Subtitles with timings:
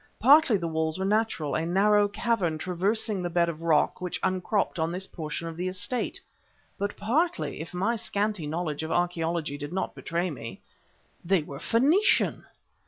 [0.19, 4.79] Partly the walls were natural, a narrow cavern traversing the bed of rock which upcropped
[4.79, 6.19] on this portion of the estate,
[6.79, 10.59] but partly, if my scanty knowledge of archaeology did not betray me,
[11.23, 12.45] they were _Phoenician!